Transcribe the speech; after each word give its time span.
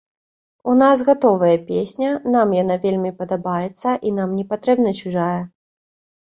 У 0.71 0.73
нас 0.77 1.01
гатовая 1.09 1.57
песня, 1.67 2.09
нам 2.35 2.55
яна 2.61 2.77
вельмі 2.85 3.11
падабаецца 3.19 3.89
і 4.09 4.15
нам 4.17 4.33
не 4.39 4.45
патрэбна 4.55 4.97
чужая. 5.03 5.39